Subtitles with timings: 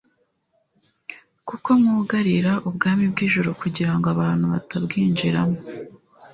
[1.47, 5.59] kuko mwugarira ubwami bw'ijuru kugira ngo abantu batabwinjiramo;